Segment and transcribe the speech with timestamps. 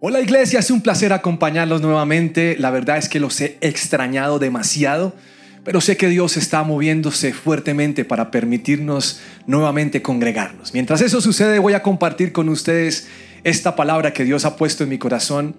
[0.00, 2.54] Hola iglesia, es un placer acompañarlos nuevamente.
[2.56, 5.12] La verdad es que los he extrañado demasiado,
[5.64, 10.72] pero sé que Dios está moviéndose fuertemente para permitirnos nuevamente congregarnos.
[10.72, 13.08] Mientras eso sucede, voy a compartir con ustedes
[13.42, 15.56] esta palabra que Dios ha puesto en mi corazón.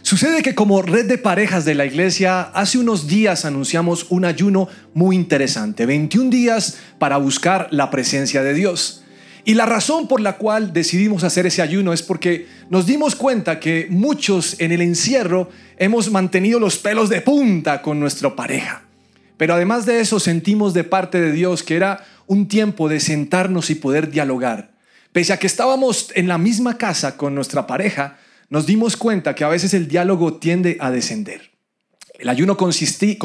[0.00, 4.68] Sucede que como red de parejas de la iglesia, hace unos días anunciamos un ayuno
[4.94, 9.01] muy interesante, 21 días para buscar la presencia de Dios.
[9.44, 13.58] Y la razón por la cual decidimos hacer ese ayuno es porque nos dimos cuenta
[13.58, 18.82] que muchos en el encierro hemos mantenido los pelos de punta con nuestra pareja.
[19.36, 23.70] Pero además de eso sentimos de parte de Dios que era un tiempo de sentarnos
[23.70, 24.72] y poder dialogar.
[25.10, 29.44] Pese a que estábamos en la misma casa con nuestra pareja, nos dimos cuenta que
[29.44, 31.50] a veces el diálogo tiende a descender.
[32.18, 33.18] El ayuno consiste,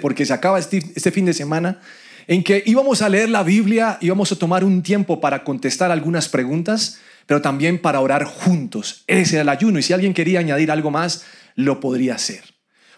[0.00, 1.80] porque se acaba este, este fin de semana
[2.26, 6.28] en que íbamos a leer la Biblia, íbamos a tomar un tiempo para contestar algunas
[6.28, 9.04] preguntas, pero también para orar juntos.
[9.06, 12.42] Ese era el ayuno y si alguien quería añadir algo más, lo podría hacer.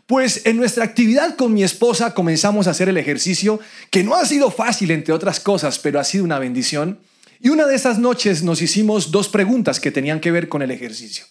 [0.07, 4.27] Pues en nuestra actividad con mi esposa comenzamos a hacer el ejercicio, que no ha
[4.27, 6.99] sido fácil entre otras cosas, pero ha sido una bendición.
[7.41, 10.71] Y una de esas noches nos hicimos dos preguntas que tenían que ver con el
[10.71, 11.25] ejercicio.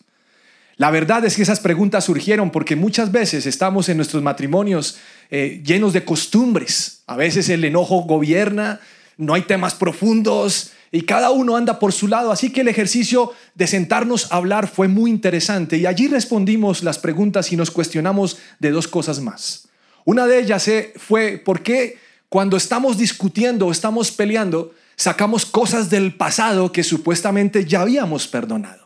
[0.81, 4.97] La verdad es que esas preguntas surgieron porque muchas veces estamos en nuestros matrimonios
[5.29, 7.03] eh, llenos de costumbres.
[7.05, 8.79] A veces el enojo gobierna,
[9.15, 12.31] no hay temas profundos y cada uno anda por su lado.
[12.31, 16.97] Así que el ejercicio de sentarnos a hablar fue muy interesante y allí respondimos las
[16.97, 19.67] preguntas y nos cuestionamos de dos cosas más.
[20.03, 25.91] Una de ellas eh, fue por qué cuando estamos discutiendo o estamos peleando sacamos cosas
[25.91, 28.80] del pasado que supuestamente ya habíamos perdonado.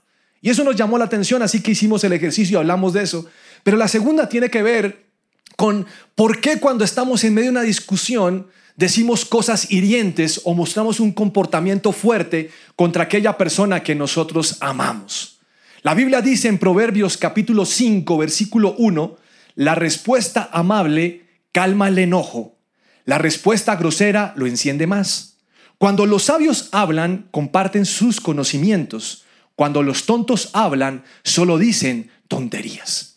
[0.46, 3.26] Y eso nos llamó la atención, así que hicimos el ejercicio, hablamos de eso.
[3.64, 5.08] Pero la segunda tiene que ver
[5.56, 11.00] con por qué cuando estamos en medio de una discusión decimos cosas hirientes o mostramos
[11.00, 15.40] un comportamiento fuerte contra aquella persona que nosotros amamos.
[15.82, 19.18] La Biblia dice en Proverbios capítulo 5, versículo 1,
[19.56, 22.60] la respuesta amable calma el enojo,
[23.06, 25.38] la respuesta grosera lo enciende más.
[25.80, 29.25] Cuando los sabios hablan, comparten sus conocimientos
[29.56, 33.16] cuando los tontos hablan, solo dicen tonterías.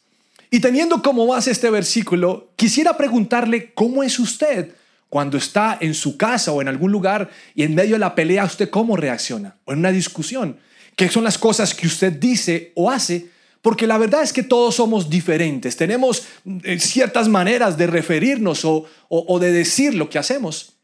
[0.51, 4.75] Y teniendo como base este versículo, quisiera preguntarle cómo es usted
[5.09, 8.45] cuando está en su casa o en algún lugar y en medio de la pelea,
[8.45, 10.59] usted cómo reacciona o en una discusión.
[10.97, 13.31] ¿Qué son las cosas que usted dice o hace?
[13.63, 16.25] Porque la verdad es que todos somos diferentes, tenemos
[16.65, 20.75] eh, ciertas maneras de referirnos o, de decir lo que hacemos.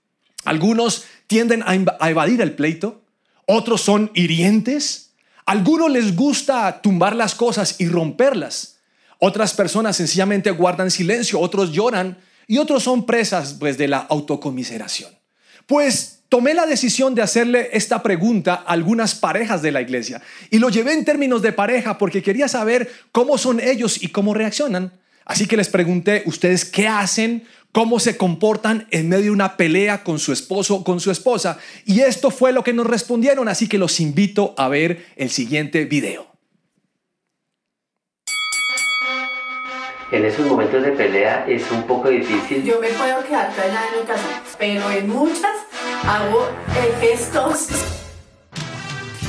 [0.44, 3.02] Algunos tienden a evadir el pleito,
[3.46, 5.12] otros son hirientes,
[5.46, 8.76] algunos les gusta tumbar las cosas y romperlas.
[9.18, 15.12] Otras personas sencillamente guardan silencio, otros lloran y otros son presas pues de la autocomiseración.
[15.66, 20.58] Pues tomé la decisión de hacerle esta pregunta a algunas parejas de la iglesia y
[20.58, 24.92] lo llevé en términos de pareja porque quería saber cómo son ellos y cómo reaccionan.
[25.24, 27.44] Así que les pregunté, ¿ustedes qué hacen?
[27.74, 31.58] Cómo se comportan en medio de una pelea con su esposo o con su esposa.
[31.84, 35.84] Y esto fue lo que nos respondieron, así que los invito a ver el siguiente
[35.84, 36.24] video.
[40.12, 42.62] En esos momentos de pelea es un poco difícil.
[42.62, 45.56] Yo me puedo quedar callada en mi casa, pero en muchas
[46.06, 46.46] hago
[47.00, 47.70] gestos,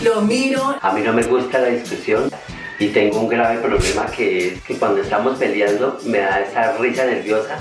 [0.04, 0.78] lo miro.
[0.84, 2.30] A mí no me gusta la discusión
[2.80, 7.06] y tengo un grave problema que es que cuando estamos peleando me da esa risa
[7.06, 7.60] nerviosa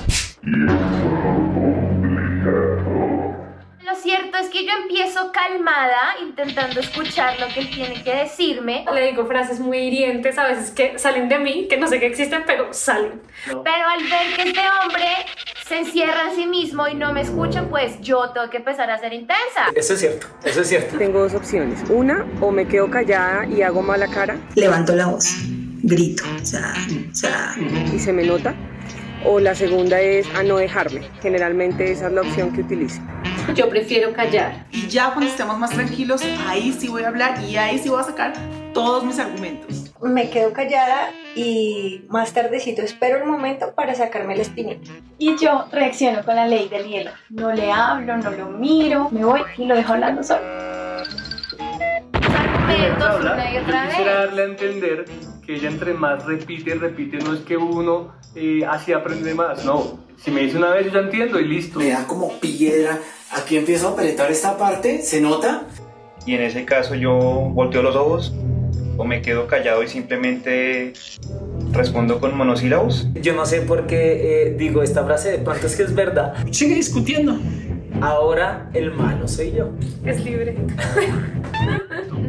[3.94, 8.84] lo cierto es que yo empiezo calmada, intentando escuchar lo que él tiene que decirme.
[8.92, 12.06] Le digo frases muy hirientes a veces que salen de mí, que no sé que
[12.06, 13.22] existen, pero salen.
[13.46, 15.06] Pero al ver que este hombre
[15.66, 18.98] se encierra en sí mismo y no me escucha, pues yo tengo que empezar a
[18.98, 19.66] ser intensa.
[19.74, 20.98] Eso es cierto, eso es cierto.
[20.98, 21.80] Tengo dos opciones.
[21.88, 24.36] Una, o me quedo callada y hago mala cara.
[24.56, 25.36] Levanto la voz,
[25.82, 26.74] grito, o sea,
[27.10, 27.54] o sea.
[27.94, 28.54] Y se me nota
[29.24, 31.02] o la segunda es a no dejarme.
[31.22, 33.00] Generalmente esa es la opción que utilizo.
[33.54, 34.66] Yo prefiero callar.
[34.70, 38.00] Y ya cuando estemos más tranquilos, ahí sí voy a hablar y ahí sí voy
[38.00, 38.32] a sacar
[38.72, 39.92] todos mis argumentos.
[40.02, 44.90] Me quedo callada y más tardecito espero el momento para sacarme el espinita.
[45.18, 47.10] Y yo reacciono con la ley del hielo.
[47.30, 50.42] No le hablo, no lo miro, me voy y lo dejo hablando solo.
[52.66, 55.04] Quisiera darle a entender
[55.44, 59.64] que ella entre más repite y repite, no es que uno eh, así aprende más,
[59.64, 59.98] no.
[60.16, 61.78] Si me dice una vez, yo ya entiendo y listo.
[61.78, 62.98] Me da como piedra,
[63.30, 65.66] aquí empiezo a apretar esta parte, ¿se nota?
[66.26, 68.32] Y en ese caso yo volteo los ojos
[68.96, 70.92] o me quedo callado y simplemente
[71.72, 73.08] respondo con monosílabos.
[73.14, 76.34] Yo no sé por qué eh, digo esta frase, de pronto es que es verdad.
[76.50, 77.38] Sigue discutiendo.
[78.00, 79.70] Ahora el malo soy yo.
[80.04, 80.56] Es libre.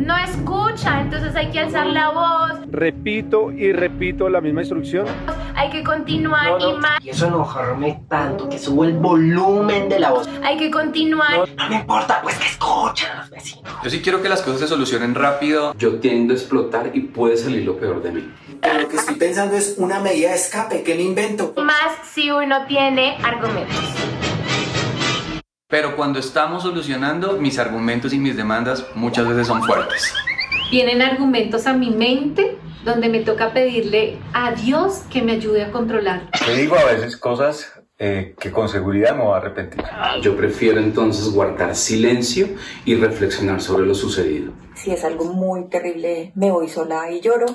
[0.05, 2.59] no escucha, entonces hay que alzar la voz.
[2.71, 5.07] Repito y repito la misma instrucción.
[5.55, 7.03] Hay que continuar No, no, y más.
[7.03, 10.29] Y eso enojarme tanto que subo el volumen de la voz.
[10.43, 11.49] Hay que continuar.
[11.57, 13.73] No me importa, pues que escuchen los vecinos.
[13.83, 15.73] Yo sí quiero que las cosas se solucionen rápido.
[15.75, 18.31] Yo tiendo a explotar y puede salir lo peor de mí.
[18.61, 21.53] Pero lo que estoy pensando es una medida de escape, ¿qué me invento?
[21.57, 24.14] Más si uno tiene argumentos.
[25.67, 30.13] Pero cuando estamos solucionando, mis argumentos y mis demandas muchas veces son fuertes.
[30.69, 35.71] Vienen argumentos a mi mente donde me toca pedirle a Dios que me ayude a
[35.71, 36.29] controlar.
[36.45, 39.83] Te digo a veces cosas eh, que con seguridad me voy a arrepentir.
[40.21, 42.47] Yo prefiero entonces guardar silencio
[42.85, 44.53] y reflexionar sobre lo sucedido.
[44.75, 47.47] Si es algo muy terrible, me voy sola y lloro.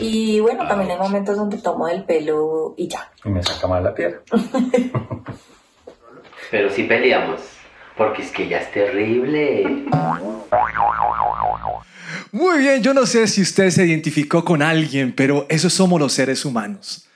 [0.00, 3.12] Y bueno, también hay momentos donde tomo el pelo y ya.
[3.26, 4.22] Y me saca mal la piedra.
[6.50, 7.40] Pero sí peleamos,
[7.96, 9.84] porque es que ya es terrible.
[12.32, 16.12] Muy bien, yo no sé si usted se identificó con alguien, pero esos somos los
[16.12, 17.08] seres humanos.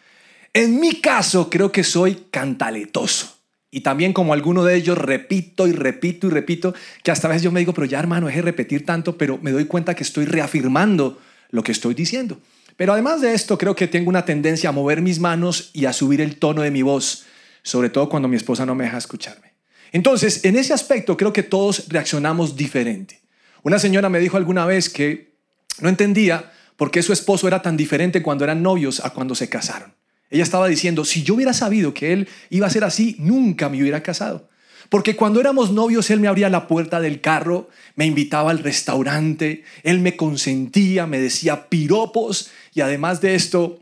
[0.53, 3.37] En mi caso, creo que soy cantaletoso.
[3.71, 6.75] Y también como alguno de ellos, repito y repito y repito,
[7.05, 9.39] que hasta a veces yo me digo, pero ya hermano, es de repetir tanto, pero
[9.43, 12.41] me doy cuenta que estoy reafirmando lo que estoy diciendo.
[12.77, 15.93] Pero además de esto, creo que tengo una tendencia a mover mis manos y a
[15.93, 17.27] subir el tono de mi voz,
[17.63, 19.55] sobre todo cuando mi esposa no me deja escucharme.
[19.93, 23.21] Entonces, en ese aspecto, creo que todos reaccionamos diferente.
[23.63, 25.35] Una señora me dijo alguna vez que
[25.81, 29.49] no entendía por qué su esposo era tan diferente cuando eran novios a cuando se
[29.49, 29.95] casaron.
[30.31, 33.81] Ella estaba diciendo, si yo hubiera sabido que él iba a ser así, nunca me
[33.81, 34.49] hubiera casado.
[34.89, 39.65] Porque cuando éramos novios, él me abría la puerta del carro, me invitaba al restaurante,
[39.83, 43.81] él me consentía, me decía piropos y además de esto,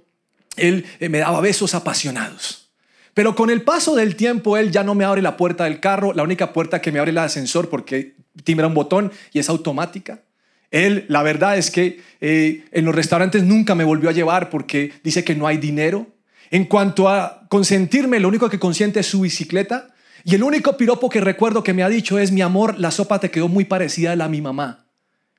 [0.57, 2.68] él eh, me daba besos apasionados.
[3.19, 6.13] Pero con el paso del tiempo, él ya no me abre la puerta del carro,
[6.13, 10.21] la única puerta que me abre el ascensor porque timbra un botón y es automática.
[10.71, 14.93] Él, la verdad es que eh, en los restaurantes nunca me volvió a llevar porque
[15.03, 16.07] dice que no hay dinero.
[16.53, 19.89] En cuanto a consentirme, lo único que consiente es su bicicleta.
[20.23, 23.19] Y el único piropo que recuerdo que me ha dicho es, mi amor, la sopa
[23.19, 24.87] te quedó muy parecida a la de mi mamá.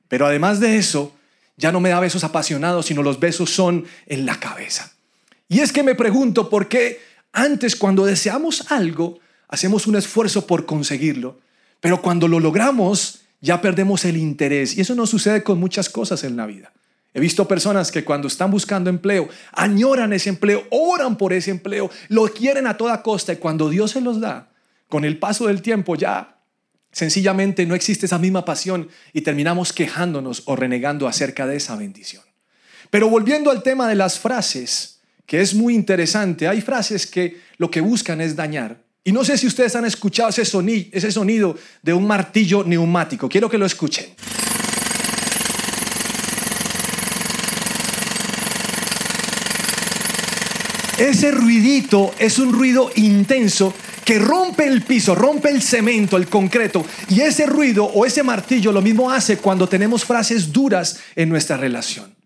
[0.06, 1.16] Pero además de eso,
[1.56, 4.92] ya no me da besos apasionados, sino los besos son en la cabeza.
[5.48, 9.18] Y es que me pregunto por qué antes cuando deseamos algo,
[9.48, 11.40] hacemos un esfuerzo por conseguirlo,
[11.80, 14.76] pero cuando lo logramos, ya perdemos el interés.
[14.76, 16.72] Y eso no sucede con muchas cosas en la vida.
[17.12, 21.90] He visto personas que cuando están buscando empleo, añoran ese empleo, oran por ese empleo,
[22.08, 24.50] lo quieren a toda costa y cuando Dios se los da,
[24.88, 26.36] con el paso del tiempo ya
[26.92, 32.22] sencillamente no existe esa misma pasión y terminamos quejándonos o renegando acerca de esa bendición.
[32.90, 34.99] Pero volviendo al tema de las frases,
[35.30, 38.82] que es muy interesante, hay frases que lo que buscan es dañar.
[39.04, 43.28] Y no sé si ustedes han escuchado ese sonido, ese sonido de un martillo neumático.
[43.28, 44.06] Quiero que lo escuchen.
[50.98, 53.72] Ese ruidito es un ruido intenso
[54.04, 56.84] que rompe el piso, rompe el cemento, el concreto.
[57.08, 61.56] Y ese ruido o ese martillo lo mismo hace cuando tenemos frases duras en nuestra
[61.56, 62.19] relación.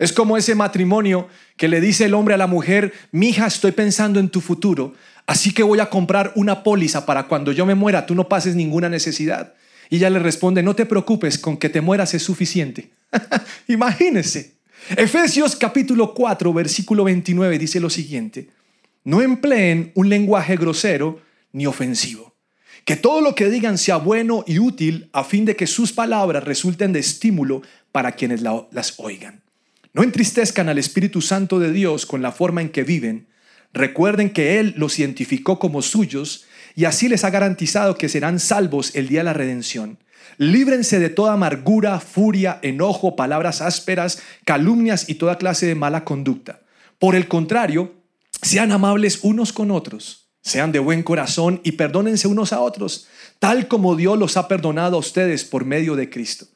[0.00, 4.18] Es como ese matrimonio que le dice el hombre a la mujer, mija, estoy pensando
[4.18, 4.94] en tu futuro,
[5.26, 8.56] así que voy a comprar una póliza para cuando yo me muera tú no pases
[8.56, 9.54] ninguna necesidad.
[9.90, 12.90] Y ella le responde, no te preocupes, con que te mueras es suficiente.
[13.68, 14.54] Imagínese.
[14.96, 18.48] Efesios capítulo 4, versículo 29 dice lo siguiente,
[19.04, 21.20] no empleen un lenguaje grosero
[21.52, 22.34] ni ofensivo.
[22.86, 26.42] Que todo lo que digan sea bueno y útil a fin de que sus palabras
[26.44, 27.60] resulten de estímulo
[27.92, 29.42] para quienes la- las oigan.
[29.92, 33.26] No entristezcan al Espíritu Santo de Dios con la forma en que viven.
[33.72, 36.44] Recuerden que Él los identificó como suyos
[36.76, 39.98] y así les ha garantizado que serán salvos el día de la redención.
[40.38, 46.60] Líbrense de toda amargura, furia, enojo, palabras ásperas, calumnias y toda clase de mala conducta.
[46.98, 47.94] Por el contrario,
[48.42, 53.66] sean amables unos con otros, sean de buen corazón y perdónense unos a otros, tal
[53.66, 56.46] como Dios los ha perdonado a ustedes por medio de Cristo.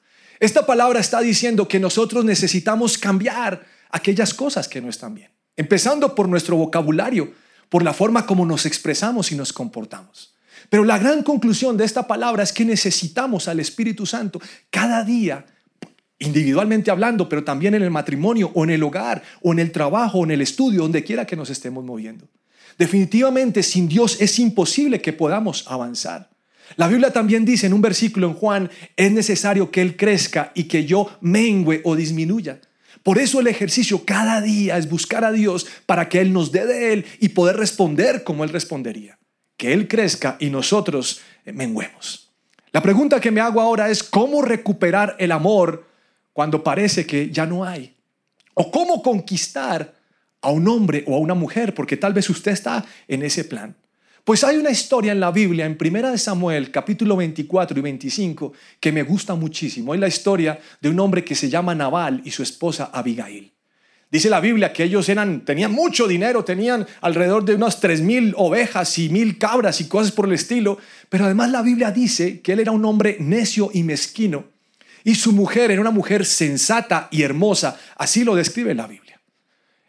[0.40, 6.14] Esta palabra está diciendo que nosotros necesitamos cambiar aquellas cosas que no están bien, empezando
[6.14, 7.32] por nuestro vocabulario,
[7.68, 10.34] por la forma como nos expresamos y nos comportamos.
[10.68, 15.46] Pero la gran conclusión de esta palabra es que necesitamos al Espíritu Santo cada día,
[16.18, 20.18] individualmente hablando, pero también en el matrimonio o en el hogar o en el trabajo
[20.18, 22.28] o en el estudio, donde quiera que nos estemos moviendo.
[22.78, 26.33] Definitivamente sin Dios es imposible que podamos avanzar.
[26.76, 30.64] La Biblia también dice en un versículo en Juan, es necesario que Él crezca y
[30.64, 32.58] que yo mengüe o disminuya.
[33.02, 36.66] Por eso el ejercicio cada día es buscar a Dios para que Él nos dé
[36.66, 39.18] de Él y poder responder como Él respondería.
[39.56, 42.30] Que Él crezca y nosotros eh, menguemos.
[42.72, 45.86] La pregunta que me hago ahora es cómo recuperar el amor
[46.32, 47.94] cuando parece que ya no hay.
[48.54, 49.94] O cómo conquistar
[50.40, 53.76] a un hombre o a una mujer, porque tal vez usted está en ese plan.
[54.24, 58.54] Pues hay una historia en la Biblia, en Primera de Samuel, capítulo 24 y 25,
[58.80, 59.92] que me gusta muchísimo.
[59.92, 63.52] Es la historia de un hombre que se llama Nabal y su esposa Abigail.
[64.10, 68.32] Dice la Biblia que ellos eran, tenían mucho dinero, tenían alrededor de unas tres mil
[68.38, 70.78] ovejas y mil cabras y cosas por el estilo,
[71.10, 74.46] pero además la Biblia dice que él era un hombre necio y mezquino
[75.04, 79.20] y su mujer era una mujer sensata y hermosa, así lo describe la Biblia.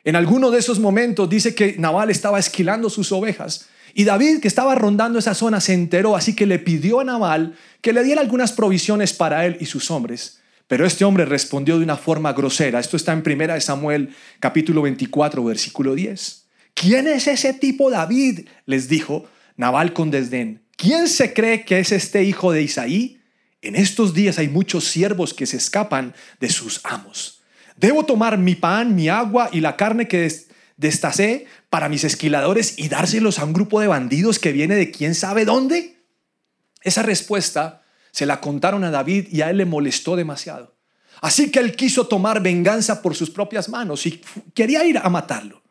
[0.03, 4.49] En alguno de esos momentos dice que Nabal estaba esquilando sus ovejas y David, que
[4.49, 8.19] estaba rondando esa zona, se enteró, así que le pidió a Nabal que le diera
[8.19, 10.41] algunas provisiones para él y sus hombres.
[10.67, 12.81] Pero este hombre respondió de una forma grosera.
[12.81, 14.09] Esto está en 1 Samuel
[14.41, 16.45] capítulo 24, versículo 10.
[16.73, 18.49] ¿Quién es ese tipo David?
[18.65, 20.61] les dijo Nabal con desdén.
[20.75, 23.21] ¿Quién se cree que es este hijo de Isaí?
[23.61, 27.43] En estos días hay muchos siervos que se escapan de sus amos.
[27.77, 30.25] Debo tomar mi pan, mi agua y la carne que
[30.77, 35.15] destacé para mis esquiladores y dárselos a un grupo de bandidos que viene de quién
[35.15, 36.03] sabe dónde.
[36.81, 40.75] Esa respuesta se la contaron a David y a él le molestó demasiado.
[41.21, 44.21] Así que él quiso tomar venganza por sus propias manos y
[44.53, 45.63] quería ir a matarlo.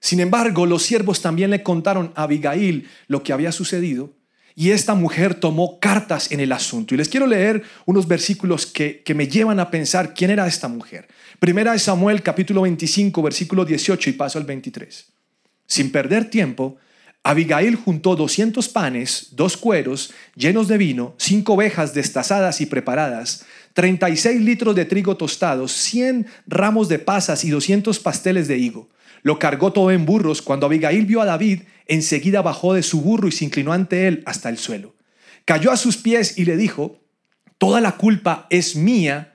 [0.00, 4.14] Sin embargo, los siervos también le contaron a Abigail lo que había sucedido
[4.54, 6.94] y esta mujer tomó cartas en el asunto.
[6.94, 10.68] Y les quiero leer unos versículos que, que me llevan a pensar quién era esta
[10.68, 11.08] mujer.
[11.38, 15.06] Primera de Samuel capítulo 25 versículo 18 y paso al 23.
[15.66, 16.76] Sin perder tiempo,
[17.22, 24.40] Abigail juntó 200 panes, dos cueros llenos de vino, cinco ovejas destazadas y preparadas, 36
[24.40, 28.88] litros de trigo tostados, 100 ramos de pasas y 200 pasteles de higo.
[29.22, 30.40] Lo cargó todo en burros.
[30.40, 34.22] Cuando Abigail vio a David, enseguida bajó de su burro y se inclinó ante él
[34.24, 34.96] hasta el suelo.
[35.44, 37.00] Cayó a sus pies y le dijo,
[37.60, 39.34] Toda la culpa es mía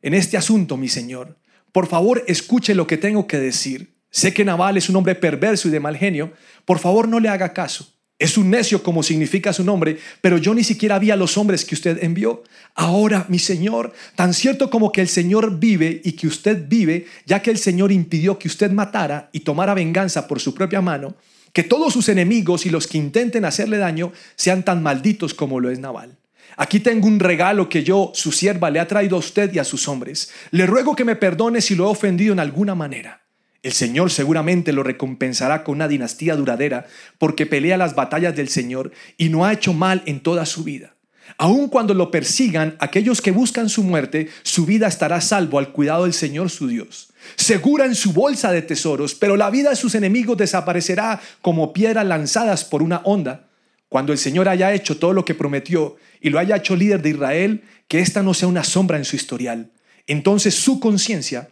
[0.00, 1.38] en este asunto, mi señor.
[1.70, 3.94] Por favor, escuche lo que tengo que decir.
[4.10, 6.32] Sé que Nabal es un hombre perverso y de mal genio.
[6.64, 7.92] Por favor, no le haga caso.
[8.18, 11.64] Es un necio como significa su nombre, pero yo ni siquiera vi a los hombres
[11.66, 12.42] que usted envió.
[12.74, 17.42] Ahora, mi Señor, tan cierto como que el Señor vive y que usted vive, ya
[17.42, 21.16] que el Señor impidió que usted matara y tomara venganza por su propia mano,
[21.52, 25.70] que todos sus enemigos y los que intenten hacerle daño sean tan malditos como lo
[25.70, 26.18] es Nabal.
[26.56, 29.64] Aquí tengo un regalo que yo, su sierva, le ha traído a usted y a
[29.64, 30.30] sus hombres.
[30.50, 33.22] Le ruego que me perdone si lo he ofendido en alguna manera.
[33.62, 36.86] El Señor seguramente lo recompensará con una dinastía duradera
[37.18, 40.94] porque pelea las batallas del Señor y no ha hecho mal en toda su vida.
[41.36, 46.04] Aun cuando lo persigan aquellos que buscan su muerte, su vida estará salvo al cuidado
[46.04, 47.08] del Señor su Dios.
[47.36, 52.06] Segura en su bolsa de tesoros, pero la vida de sus enemigos desaparecerá como piedras
[52.06, 53.48] lanzadas por una onda.
[53.88, 57.10] Cuando el Señor haya hecho todo lo que prometió y lo haya hecho líder de
[57.10, 59.70] Israel, que esta no sea una sombra en su historial.
[60.06, 61.50] Entonces su conciencia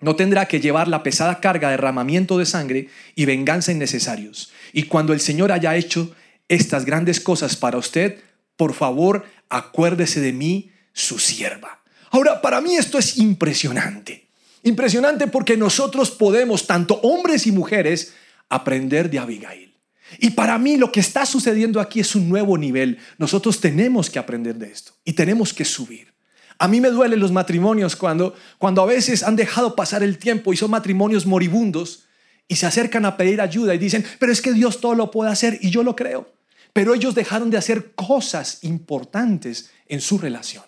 [0.00, 4.52] no tendrá que llevar la pesada carga de derramamiento de sangre y venganza innecesarios.
[4.72, 6.14] Y cuando el Señor haya hecho
[6.48, 8.18] estas grandes cosas para usted,
[8.56, 11.82] por favor, acuérdese de mí, su sierva.
[12.10, 14.28] Ahora, para mí esto es impresionante.
[14.62, 18.14] Impresionante porque nosotros podemos, tanto hombres y mujeres,
[18.48, 19.74] aprender de Abigail.
[20.18, 22.98] Y para mí lo que está sucediendo aquí es un nuevo nivel.
[23.18, 26.14] Nosotros tenemos que aprender de esto y tenemos que subir.
[26.58, 30.52] A mí me duelen los matrimonios cuando, cuando a veces han dejado pasar el tiempo
[30.52, 32.04] y son matrimonios moribundos
[32.46, 35.30] y se acercan a pedir ayuda y dicen, pero es que Dios todo lo puede
[35.30, 36.32] hacer y yo lo creo.
[36.74, 40.64] Pero ellos dejaron de hacer cosas importantes en su relación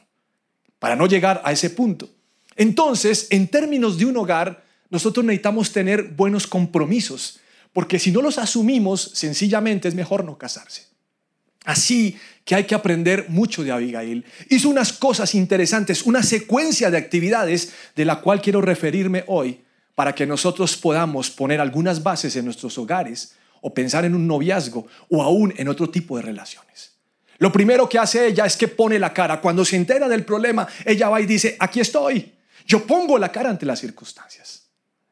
[0.79, 2.09] para no llegar a ese punto.
[2.55, 7.41] Entonces, en términos de un hogar, nosotros necesitamos tener buenos compromisos,
[7.73, 10.87] porque si no los asumimos, sencillamente es mejor no casarse.
[11.65, 14.25] Así que hay que aprender mucho de Abigail.
[14.49, 19.63] Hizo unas cosas interesantes, una secuencia de actividades de la cual quiero referirme hoy
[19.97, 23.35] para que nosotros podamos poner algunas bases en nuestros hogares
[23.67, 26.93] o pensar en un noviazgo o aún en otro tipo de relaciones.
[27.39, 29.41] Lo primero que hace ella es que pone la cara.
[29.41, 32.33] Cuando se entera del problema, ella va y dice, aquí estoy.
[32.65, 34.69] Yo pongo la cara ante las circunstancias.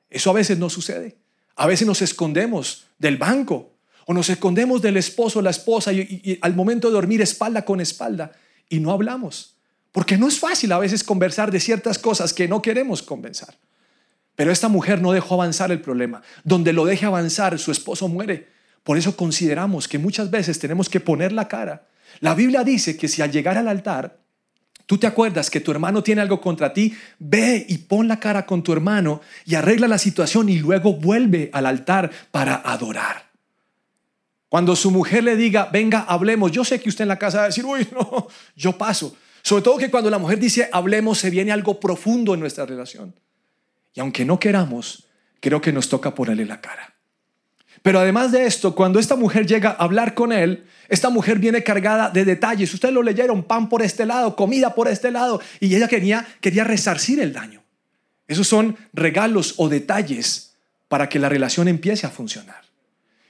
[0.08, 1.16] Eso a veces no sucede.
[1.56, 3.73] A veces nos escondemos del banco
[4.06, 7.80] o nos escondemos del esposo o la esposa y, al momento de dormir espalda con
[7.80, 8.30] espalda
[8.68, 9.56] y no hablamos.
[9.90, 13.56] Porque no es fácil a veces conversar de ciertas cosas que no queremos conversar.
[14.37, 16.23] Pero esta mujer no dejó avanzar el problema.
[16.43, 18.49] Donde lo deje avanzar, su esposo muere.
[18.83, 21.87] Por eso consideramos que muchas veces tenemos que poner la cara.
[22.21, 24.19] La Biblia dice que si al llegar al altar,
[24.87, 28.45] tú te acuerdas que tu hermano tiene algo contra ti, ve y pon la cara
[28.45, 33.31] con tu hermano y arregla la situación y luego vuelve al altar para adorar.
[34.49, 37.45] Cuando su mujer le diga, venga, hablemos, yo sé que usted en la casa va
[37.45, 39.17] a decir, uy, no, yo paso.
[39.43, 43.14] Sobre todo que cuando la mujer dice hablemos, se viene algo profundo en nuestra relación.
[43.95, 45.09] Y aunque no queramos,
[45.41, 46.95] creo que nos toca ponerle la cara.
[47.83, 51.63] Pero además de esto, cuando esta mujer llega a hablar con él, esta mujer viene
[51.63, 52.73] cargada de detalles.
[52.73, 55.41] Ustedes lo leyeron, pan por este lado, comida por este lado.
[55.61, 57.63] Y ella quería, quería resarcir el daño.
[58.27, 60.55] Esos son regalos o detalles
[60.89, 62.63] para que la relación empiece a funcionar.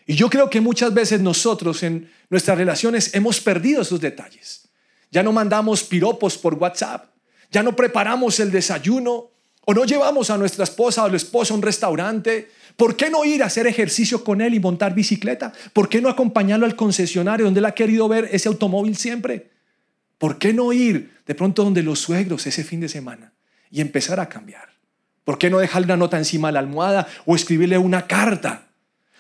[0.06, 4.68] Y yo creo que muchas veces nosotros en nuestras relaciones hemos perdido esos detalles.
[5.10, 7.10] Ya no mandamos piropos por WhatsApp,
[7.50, 9.30] ya no preparamos el desayuno
[9.66, 12.50] o no llevamos a nuestra esposa o al esposo a un restaurante.
[12.76, 15.52] ¿Por qué no ir a hacer ejercicio con él y montar bicicleta?
[15.72, 19.50] ¿Por qué no acompañarlo al concesionario donde él ha querido ver ese automóvil siempre?
[20.18, 23.32] ¿Por qué no ir de pronto donde los suegros ese fin de semana
[23.70, 24.68] y empezar a cambiar?
[25.24, 28.66] ¿Por qué no dejarle una nota encima de la almohada o escribirle una carta?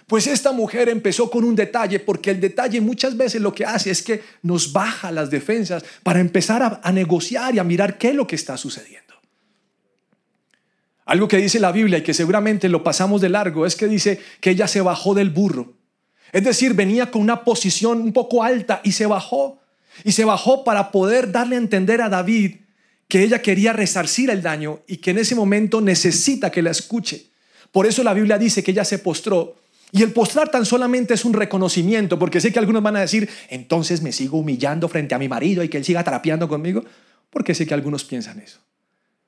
[0.06, 3.90] Pues esta mujer empezó con un detalle, porque el detalle muchas veces lo que hace
[3.90, 8.08] es que nos baja las defensas para empezar a, a negociar y a mirar qué
[8.08, 9.03] es lo que está sucediendo.
[11.06, 14.20] Algo que dice la Biblia y que seguramente lo pasamos de largo es que dice
[14.40, 15.74] que ella se bajó del burro.
[16.32, 19.60] Es decir, venía con una posición un poco alta y se bajó.
[20.02, 22.56] Y se bajó para poder darle a entender a David
[23.06, 27.26] que ella quería resarcir el daño y que en ese momento necesita que la escuche.
[27.70, 29.56] Por eso la Biblia dice que ella se postró.
[29.92, 33.28] Y el postrar tan solamente es un reconocimiento, porque sé que algunos van a decir,
[33.48, 36.84] entonces me sigo humillando frente a mi marido y que él siga trapeando conmigo,
[37.30, 38.58] porque sé que algunos piensan eso.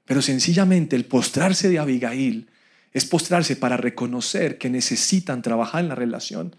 [0.06, 2.48] Pero sencillamente el postrarse de Abigail
[2.92, 6.56] es postrarse para reconocer que necesitan trabajar en la relación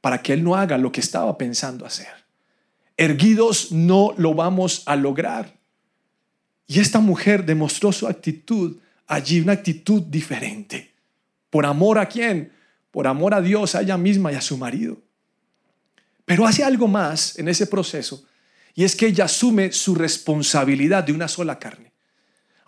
[0.00, 2.08] para que él no haga lo que estaba pensando hacer.
[2.96, 5.58] Erguidos no lo vamos a lograr.
[6.66, 10.94] Y esta mujer demostró su actitud allí, una actitud diferente.
[11.48, 12.52] ¿Por amor a quién?
[12.90, 14.98] Por amor a Dios, a ella misma y a su marido.
[16.24, 18.24] Pero hace algo más en ese proceso,
[18.74, 21.89] y es que ella asume su responsabilidad de una sola carne.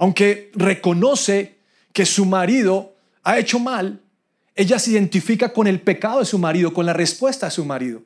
[0.03, 1.59] Aunque reconoce
[1.93, 4.01] que su marido ha hecho mal,
[4.57, 8.03] ella se identifica con el pecado de su marido, con la respuesta de su marido.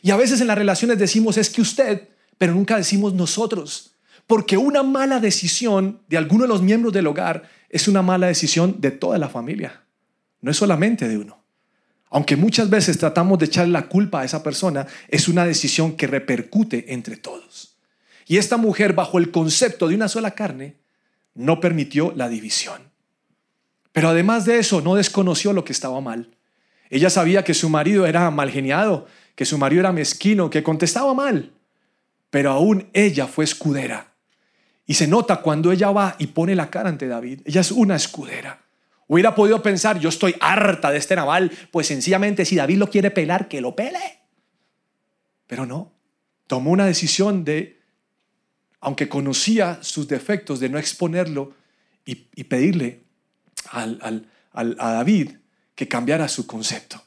[0.00, 3.92] Y a veces en las relaciones decimos es que usted, pero nunca decimos nosotros.
[4.26, 8.80] Porque una mala decisión de alguno de los miembros del hogar es una mala decisión
[8.80, 9.82] de toda la familia,
[10.40, 11.44] no es solamente de uno.
[12.08, 16.06] Aunque muchas veces tratamos de echar la culpa a esa persona, es una decisión que
[16.06, 17.76] repercute entre todos.
[18.26, 20.82] Y esta mujer, bajo el concepto de una sola carne,
[21.34, 22.90] no permitió la división.
[23.92, 26.36] Pero además de eso, no desconoció lo que estaba mal.
[26.90, 31.14] Ella sabía que su marido era mal geniado, que su marido era mezquino, que contestaba
[31.14, 31.52] mal.
[32.30, 34.14] Pero aún ella fue escudera
[34.86, 37.40] y se nota cuando ella va y pone la cara ante David.
[37.44, 38.60] Ella es una escudera.
[39.06, 43.10] Hubiera podido pensar, yo estoy harta de este naval, pues sencillamente si David lo quiere
[43.10, 44.20] pelar, que lo pele.
[45.46, 45.92] Pero no,
[46.46, 47.80] tomó una decisión de,
[48.84, 51.54] aunque conocía sus defectos, de no exponerlo
[52.04, 53.00] y, pedirle
[53.70, 55.30] al, a David
[55.74, 57.02] que cambiara su concepto.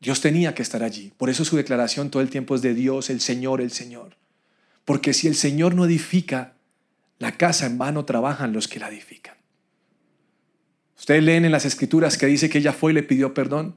[0.00, 1.12] Dios tenía que estar allí.
[1.16, 4.16] Por eso su declaración todo el tiempo es de Dios, el Señor, el Señor.
[4.84, 6.54] Porque si el Señor no edifica,
[7.20, 9.36] la casa en vano trabajan los que la edifican.
[10.98, 13.76] Ustedes leen en las escrituras que dice que ella fue y le pidió perdón.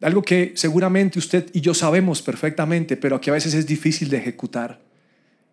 [0.00, 4.18] Algo que seguramente usted y yo sabemos perfectamente, pero que a veces es difícil de
[4.18, 4.85] ejecutar,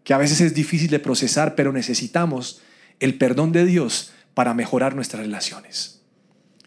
[0.04, 2.62] que a veces es difícil de procesar, pero necesitamos
[3.00, 6.02] el perdón de Dios para mejorar nuestras relaciones.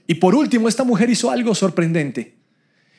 [0.06, 2.36] Y por último, esta mujer hizo algo sorprendente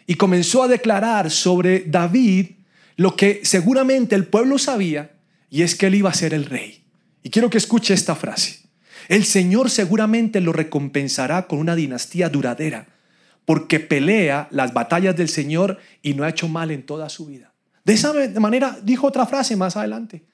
[0.06, 2.52] y comenzó a declarar sobre David
[2.96, 5.12] lo que seguramente el pueblo sabía
[5.50, 6.84] y es que él iba a ser el rey.
[7.24, 8.68] Y quiero que escuche esta frase.
[9.08, 12.88] El Señor seguramente lo recompensará con una dinastía duradera,
[13.46, 17.54] porque pelea las batallas del Señor y no ha hecho mal en toda su vida.
[17.88, 20.26] De esa manera dijo otra frase más adelante.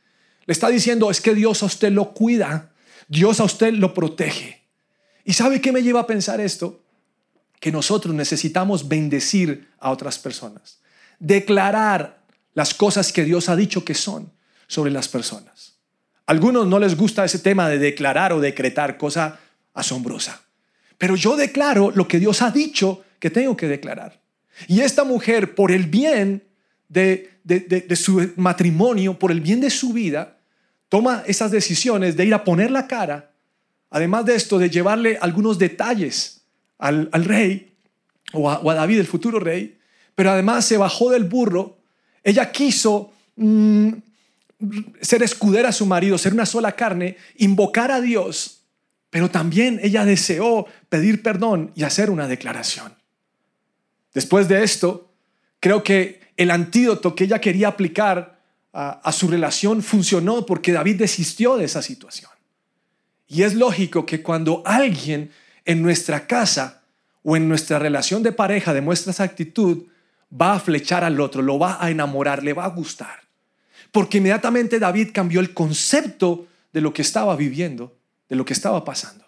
[0.48, 2.72] Le está diciendo, es que Dios a usted lo cuida,
[3.08, 4.64] Dios a usted lo protege.
[5.24, 6.82] ¿Y sabe qué me lleva a pensar esto?
[7.60, 10.80] Que nosotros necesitamos bendecir a otras personas,
[11.20, 12.24] declarar
[12.56, 14.32] las cosas que Dios ha dicho que son
[14.66, 15.76] sobre las personas.
[16.26, 19.40] A algunos no les gusta ese tema de declarar o decretar, cosa
[19.76, 20.42] asombrosa.
[20.98, 24.20] Pero yo declaro lo que Dios ha dicho que tengo que declarar.
[24.68, 26.42] Y esta mujer, por el bien
[26.94, 30.38] de, de, su matrimonio, por el bien de su vida,
[30.90, 33.32] toma esas decisiones de ir a poner la cara,
[33.90, 36.42] además de esto, de llevarle algunos detalles
[36.78, 37.74] al, rey
[38.34, 39.78] o a, o a David, el futuro rey,
[40.16, 41.84] pero además se bajó del burro
[42.24, 43.90] ella quiso mm,
[45.02, 48.62] ser escudera a su marido, ser una sola carne, invocar a Dios,
[49.10, 52.96] pero también ella deseó pedir perdón y hacer una declaración.
[54.14, 55.12] Después de esto,
[55.60, 58.40] creo que el antídoto que ella quería aplicar
[58.74, 62.32] a, su relación funcionó porque David desistió de esa situación.
[63.28, 65.32] Y es lógico que cuando alguien
[65.66, 66.82] en nuestra casa
[67.24, 69.86] o en nuestra relación de pareja demuestra esa actitud,
[70.30, 73.22] va a flechar al otro, lo va a enamorar, le va a gustar.
[73.92, 77.96] Porque inmediatamente David cambió el concepto de lo que estaba viviendo,
[78.28, 79.24] de lo que estaba pasando.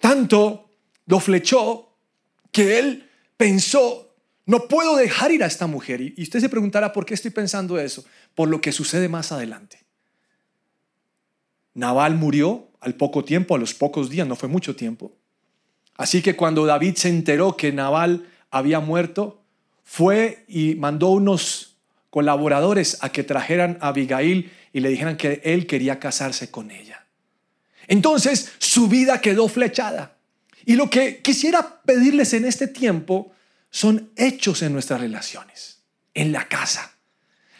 [0.00, 0.70] Tanto
[1.06, 1.96] lo flechó
[2.50, 4.05] que él pensó,
[4.46, 6.00] no puedo dejar ir a esta mujer.
[6.00, 8.04] Y usted se preguntará, ¿por qué estoy pensando eso?
[8.34, 9.80] Por lo que sucede más adelante.
[11.74, 15.12] Nabal murió al poco tiempo, a los pocos días, no fue mucho tiempo.
[15.96, 19.42] Así que cuando David se enteró que Nabal había muerto,
[19.82, 21.76] fue y mandó unos
[22.10, 27.04] colaboradores a que trajeran a Abigail y le dijeran que él quería casarse con ella.
[27.88, 30.16] Entonces su vida quedó flechada.
[30.64, 33.32] Y lo que quisiera pedirles en este tiempo
[33.76, 35.82] son hechos en nuestras relaciones,
[36.14, 36.92] en la casa.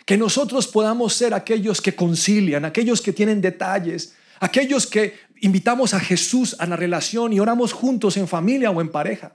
[0.06, 6.00] Que nosotros podamos ser aquellos que concilian, aquellos que tienen detalles, aquellos que invitamos a
[6.00, 9.34] Jesús a la relación y oramos juntos en familia o en pareja.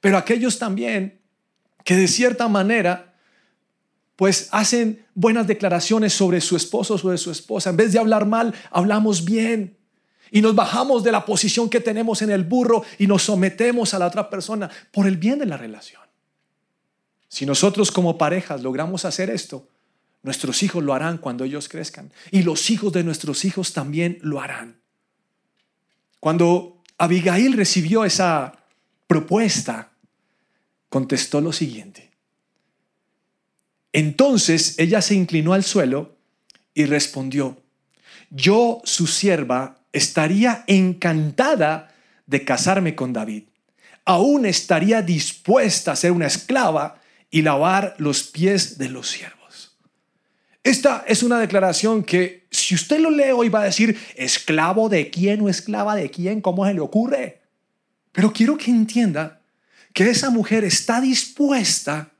[0.00, 1.20] Pero aquellos también
[1.84, 3.14] que de cierta manera
[4.16, 7.70] pues hacen buenas declaraciones sobre su esposo o sobre su esposa.
[7.70, 9.76] En vez de hablar mal, hablamos bien.
[10.30, 13.98] Y nos bajamos de la posición que tenemos en el burro y nos sometemos a
[13.98, 16.02] la otra persona por el bien de la relación.
[17.28, 19.68] Si nosotros como parejas logramos hacer esto,
[20.22, 22.12] nuestros hijos lo harán cuando ellos crezcan.
[22.30, 24.80] Y los hijos de nuestros hijos también lo harán.
[26.18, 28.52] Cuando Abigail recibió esa
[29.06, 29.92] propuesta,
[30.88, 32.10] contestó lo siguiente.
[33.92, 36.16] Entonces ella se inclinó al suelo
[36.74, 37.62] y respondió,
[38.30, 41.94] yo, su sierva, estaría encantada
[42.26, 43.44] de casarme con David.
[44.04, 47.00] Aún estaría dispuesta a ser una esclava
[47.30, 49.76] y lavar los pies de los siervos.
[50.62, 55.10] Esta es una declaración que si usted lo lee hoy va a decir, esclavo de
[55.10, 57.40] quién o esclava de quién, ¿cómo se le ocurre?
[58.12, 59.40] Pero quiero que entienda
[59.92, 62.10] que esa mujer está dispuesta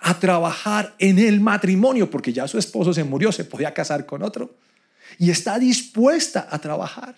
[0.00, 4.22] a trabajar en el matrimonio, porque ya su esposo se murió, se podía casar con
[4.22, 4.54] otro,
[5.18, 7.16] y está dispuesta a trabajar.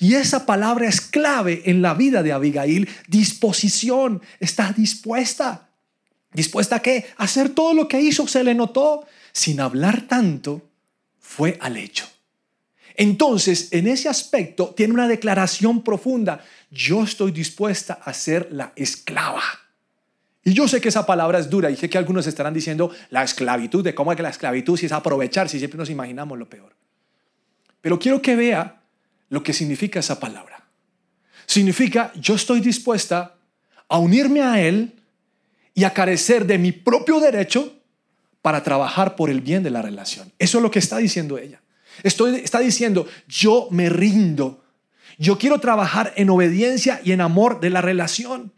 [0.00, 5.68] Y esa palabra es clave en la vida de Abigail, disposición, está dispuesta.
[6.32, 7.06] ¿Dispuesta a qué?
[7.16, 10.68] A hacer todo lo que hizo, se le notó, sin hablar tanto,
[11.18, 12.06] fue al hecho.
[12.96, 16.44] Entonces, en ese aspecto, tiene una declaración profunda.
[16.70, 19.42] Yo estoy dispuesta a ser la esclava.
[20.44, 23.22] Y yo sé que esa palabra es dura y sé que algunos estarán diciendo la
[23.22, 26.48] esclavitud, de cómo es que la esclavitud si es aprovechar, si siempre nos imaginamos lo
[26.48, 26.74] peor.
[27.80, 28.82] Pero quiero que vea
[29.28, 30.64] lo que significa esa palabra.
[31.46, 33.36] Significa yo estoy dispuesta
[33.88, 34.94] a unirme a Él
[35.74, 37.74] y a carecer de mi propio derecho
[38.42, 40.32] para trabajar por el bien de la relación.
[40.38, 41.60] Eso es lo que está diciendo ella.
[42.02, 44.64] Estoy, está diciendo, yo me rindo.
[45.18, 48.52] Yo quiero trabajar en obediencia y en amor de la relación.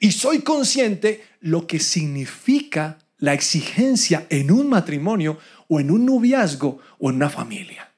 [0.00, 6.78] Y soy consciente lo que significa la exigencia en un matrimonio o en un noviazgo
[6.98, 7.90] o en una familia.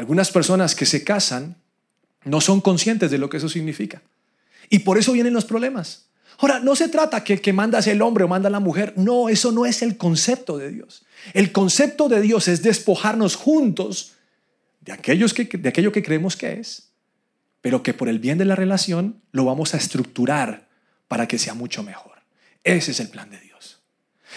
[0.00, 1.56] Algunas personas que se casan
[2.24, 4.00] no son conscientes de lo que eso significa.
[4.70, 6.06] Y por eso vienen los problemas.
[6.38, 8.94] Ahora, no se trata que el que manda el hombre o manda la mujer.
[8.96, 11.04] No, eso no es el concepto de Dios.
[11.34, 14.12] El concepto de Dios es despojarnos juntos
[14.80, 16.92] de, aquellos que, de aquello que creemos que es,
[17.60, 20.66] pero que por el bien de la relación lo vamos a estructurar
[21.08, 22.22] para que sea mucho mejor.
[22.64, 23.82] Ese es el plan de Dios.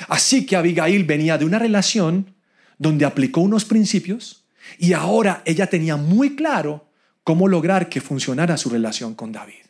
[0.09, 2.35] Así que Abigail venía de una relación
[2.77, 4.42] donde aplicó unos principios
[4.77, 6.87] y ahora ella tenía muy claro
[7.23, 9.63] cómo lograr que funcionara su relación con David.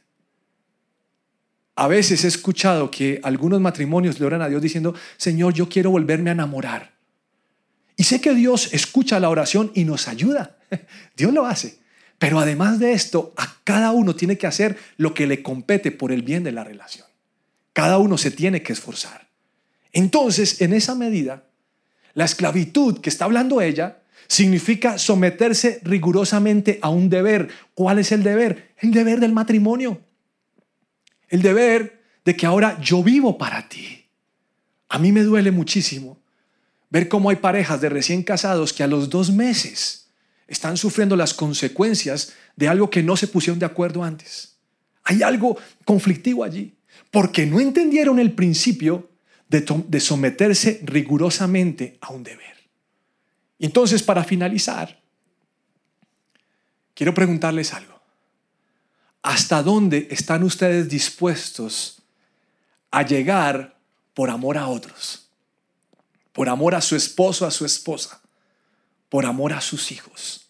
[1.75, 5.89] A veces he escuchado que algunos matrimonios le oran a Dios diciendo, Señor, yo quiero
[5.89, 6.93] volverme a enamorar.
[7.95, 10.57] Y sé que Dios escucha la oración y nos ayuda.
[11.17, 11.79] Dios lo hace.
[12.19, 16.11] Pero además de esto, a cada uno tiene que hacer lo que le compete por
[16.11, 17.07] el bien de la relación.
[17.73, 19.27] Cada uno se tiene que esforzar.
[19.91, 21.43] Entonces, en esa medida,
[22.13, 27.49] la esclavitud que está hablando ella significa someterse rigurosamente a un deber.
[27.73, 28.73] ¿Cuál es el deber?
[28.77, 30.01] El deber del matrimonio.
[31.29, 34.05] El deber de que ahora yo vivo para ti.
[34.89, 36.19] A mí me duele muchísimo
[36.89, 40.07] ver cómo hay parejas de recién casados que a los dos meses
[40.47, 44.57] están sufriendo las consecuencias de algo que no se pusieron de acuerdo antes.
[45.03, 46.75] Hay algo conflictivo allí,
[47.09, 49.09] porque no entendieron el principio
[49.49, 52.52] de, de someterse rigurosamente a un deber.
[53.63, 55.01] Entonces, para finalizar,
[56.93, 57.99] quiero preguntarles algo.
[59.23, 62.01] ¿Hasta dónde están ustedes dispuestos
[62.91, 63.79] a llegar
[64.13, 65.23] por amor a otros?
[66.33, 68.19] por amor a su esposo, a su esposa.
[69.07, 70.47] por amor a sus hijos.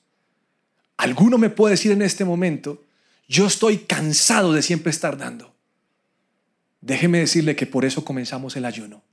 [0.96, 2.82] Alguno me puede decir en este momento,
[3.28, 5.54] yo estoy cansado de siempre estar dando.
[6.80, 9.04] Déjeme decirle que por eso comenzamos el ayuno,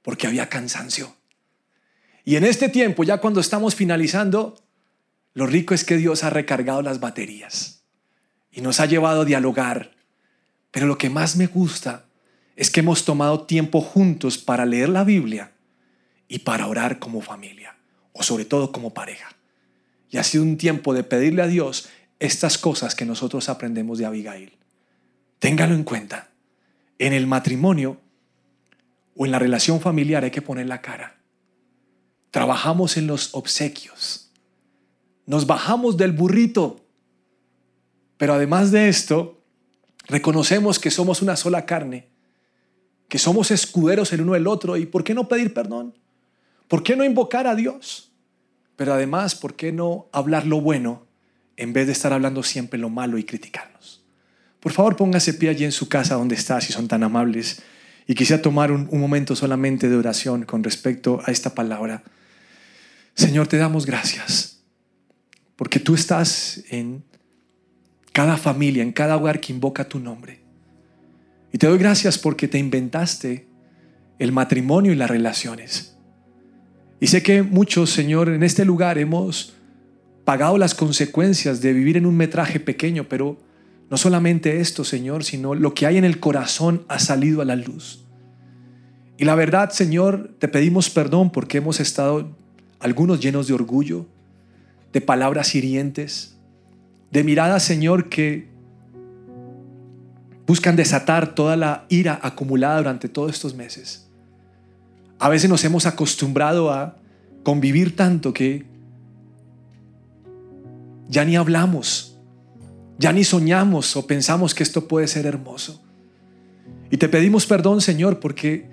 [0.00, 1.14] porque había cansancio.
[2.24, 4.56] Y en este tiempo, ya cuando estamos finalizando,
[5.34, 7.82] lo rico es que Dios ha recargado las baterías
[8.50, 9.92] y nos ha llevado a dialogar.
[10.70, 12.04] Pero lo que más me gusta
[12.54, 15.52] es que hemos tomado tiempo juntos para leer la Biblia
[16.28, 17.76] y para orar como familia,
[18.12, 19.34] o sobre todo como pareja.
[20.10, 21.88] Y ha sido un tiempo de pedirle a Dios
[22.20, 24.52] estas cosas que nosotros aprendemos de Abigail.
[25.38, 26.28] Téngalo en cuenta.
[26.98, 28.00] En el matrimonio
[29.16, 31.21] o en la relación familiar hay que poner la cara.
[32.32, 34.30] Trabajamos en los obsequios.
[35.26, 36.80] Nos bajamos del burrito.
[38.16, 39.44] Pero además de esto,
[40.06, 42.08] reconocemos que somos una sola carne,
[43.08, 44.78] que somos escuderos el uno del otro.
[44.78, 45.94] ¿Y por qué no pedir perdón?
[46.68, 48.12] ¿Por qué no invocar a Dios?
[48.76, 51.06] Pero además, ¿por qué no hablar lo bueno
[51.58, 54.02] en vez de estar hablando siempre lo malo y criticarnos?
[54.58, 57.62] Por favor, póngase pie allí en su casa donde está, si son tan amables.
[58.06, 62.02] Y quisiera tomar un, un momento solamente de oración con respecto a esta palabra.
[63.14, 64.52] Señor, te damos gracias
[65.56, 67.04] porque tú estás en
[68.12, 70.40] cada familia, en cada hogar que invoca tu nombre.
[71.52, 73.46] Y te doy gracias porque te inventaste
[74.18, 75.96] el matrimonio y las relaciones.
[77.00, 79.54] Y sé que muchos, Señor, en este lugar hemos
[80.24, 83.38] pagado las consecuencias de vivir en un metraje pequeño, pero
[83.90, 87.56] no solamente esto, Señor, sino lo que hay en el corazón ha salido a la
[87.56, 88.04] luz.
[89.18, 92.36] Y la verdad, Señor, te pedimos perdón porque hemos estado
[92.82, 94.06] algunos llenos de orgullo,
[94.92, 96.36] de palabras hirientes,
[97.10, 98.48] de miradas, Señor, que
[100.46, 104.08] buscan desatar toda la ira acumulada durante todos estos meses.
[105.18, 106.96] A veces nos hemos acostumbrado a
[107.42, 108.66] convivir tanto que
[111.08, 112.18] ya ni hablamos,
[112.98, 115.82] ya ni soñamos o pensamos que esto puede ser hermoso.
[116.90, 118.68] Y te pedimos perdón, Señor, porque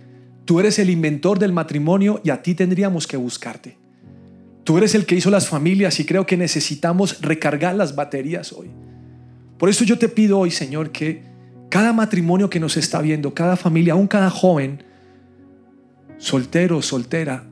[0.45, 3.78] tú eres el inventor del matrimonio y a ti tendríamos que buscarte.
[4.69, 8.69] Tú eres el que hizo las familias y creo que necesitamos recargar las baterías hoy.
[9.57, 11.23] Por eso yo te pido hoy, Señor, que
[11.69, 14.83] cada matrimonio que nos está viendo, cada familia, aún cada joven,
[16.19, 17.45] soltero o soltera,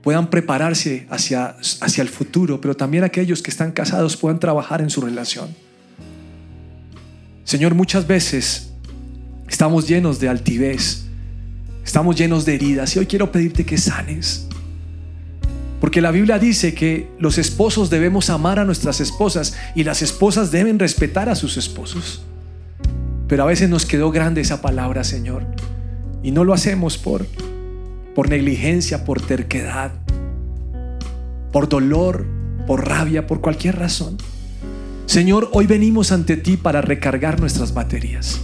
[0.00, 4.90] puedan prepararse hacia, hacia el futuro, pero también aquellos que están casados puedan trabajar en
[4.90, 5.48] su relación.
[7.42, 8.70] Señor, muchas veces
[9.48, 11.06] estamos llenos de altivez,
[11.84, 14.46] estamos llenos de heridas y hoy quiero pedirte que sanes.
[15.84, 20.50] Porque la Biblia dice que los esposos debemos amar a nuestras esposas y las esposas
[20.50, 22.22] deben respetar a sus esposos.
[23.28, 25.44] Pero a veces nos quedó grande esa palabra, Señor.
[26.22, 27.26] Y no lo hacemos por,
[28.14, 29.92] por negligencia, por terquedad,
[31.52, 32.24] por dolor,
[32.66, 34.16] por rabia, por cualquier razón.
[35.04, 38.40] Señor, hoy venimos ante ti para recargar nuestras baterías.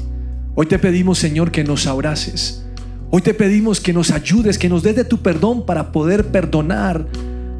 [0.57, 2.67] Hoy te pedimos, Señor, que nos abraces.
[3.11, 7.07] Hoy te pedimos que nos ayudes, que nos des de tu perdón para poder perdonar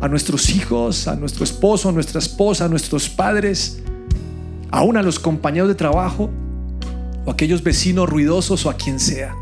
[0.01, 3.83] a nuestros hijos, a nuestro esposo, a nuestra esposa, a nuestros padres,
[4.71, 6.31] aún a los compañeros de trabajo
[7.25, 9.35] o a aquellos vecinos ruidosos o a quien sea.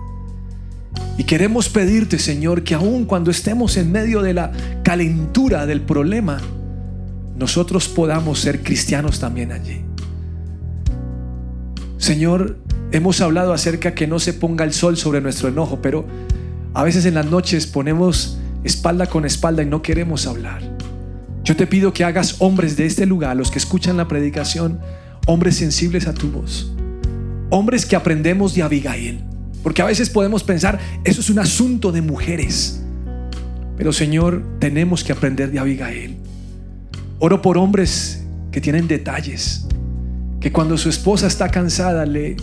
[1.17, 4.53] Y queremos pedirte, Señor, que aún cuando estemos en medio de la
[4.85, 6.39] calentura del problema,
[7.37, 9.85] nosotros podamos ser cristianos también allí.
[11.99, 12.59] Señor,
[12.93, 16.05] hemos hablado acerca que no se ponga el sol sobre nuestro enojo, pero
[16.75, 20.63] a veces en las noches ponemos espalda con espalda y no queremos hablar.
[21.45, 24.81] Yo te pido que hagas hombres de este lugar, los que escuchan la predicación,
[25.27, 26.73] hombres sensibles a tu voz.
[27.51, 29.25] Hombres que aprendemos de Abigail.
[29.63, 32.83] Porque a veces podemos pensar, eso es un asunto de mujeres.
[33.77, 36.19] Pero Señor, tenemos que aprender de Abigail.
[37.19, 39.67] Oro por hombres que tienen detalles,
[40.41, 42.37] que cuando su esposa está cansada le,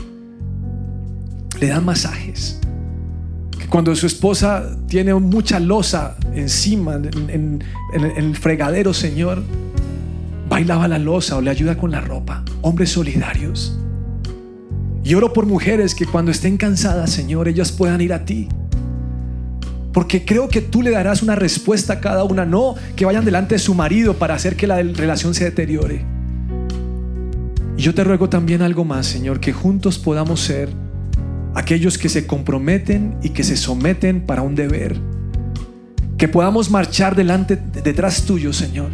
[1.60, 2.60] le dan masajes,
[3.68, 9.44] cuando su esposa tiene mucha losa encima, en, el fregadero, Señor,
[10.50, 12.44] bailaba la losa o le ayuda con la ropa.
[12.62, 13.80] Hombres solidarios.
[15.04, 18.50] Y oro por mujeres que cuando estén cansadas, Señor, ellas puedan ir a ti.
[19.94, 23.56] Porque creo que tú le darás una respuesta a cada una, no que vayan delante
[23.56, 26.06] de su marido para hacer que la relación se deteriore.
[27.78, 30.70] Y yo te ruego también algo más, Señor, que juntos podamos ser
[31.56, 35.00] aquellos que se comprometen y que se someten para un deber.
[36.18, 38.92] Que podamos marchar delante, detrás tuyo, Señor.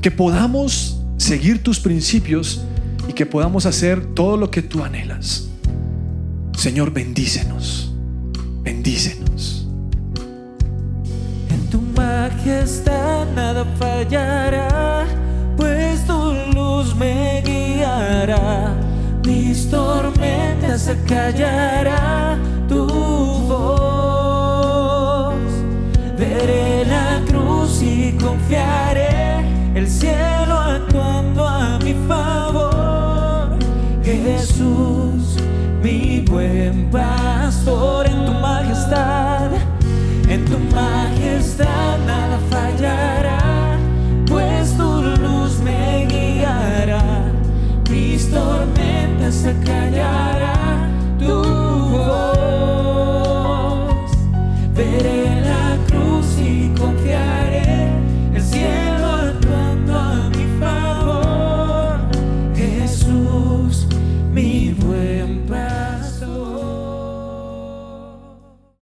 [0.00, 2.64] Que podamos seguir tus principios
[3.08, 5.48] y que podamos hacer todo lo que tú anhelas.
[6.56, 7.92] Señor, bendícenos.
[8.62, 9.68] Bendícenos.
[11.50, 15.06] En tu majestad nada fallará,
[15.56, 18.74] pues tu luz me guiará,
[19.26, 22.86] mis tormentas se callará tu
[23.48, 23.74] voz.
[26.16, 33.58] Veré la cruz y confiaré el cielo actuando a mi favor.
[34.04, 35.36] Jesús,
[35.82, 39.50] mi buen pastor, en tu majestad,
[40.28, 43.45] en tu majestad nada fallará.
[49.46, 50.55] se.